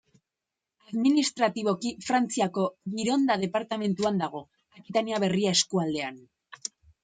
Administratiboki 0.91 1.91
Frantziako 2.07 2.65
Gironda 2.95 3.37
departamenduan 3.45 4.21
dago, 4.25 4.45
Akitania 4.81 5.23
Berria 5.29 5.57
eskualdean. 5.61 6.23